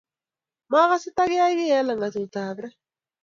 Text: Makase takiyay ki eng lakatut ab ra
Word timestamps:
Makase 0.71 1.09
takiyay 1.17 1.53
ki 1.57 1.65
eng 1.77 1.87
lakatut 1.89 2.35
ab 2.45 2.57
ra 2.61 2.69